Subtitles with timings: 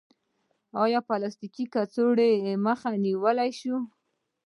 [0.83, 2.29] آیا د پلاستیکي کڅوړو
[2.65, 3.79] مخه نیول شوې؟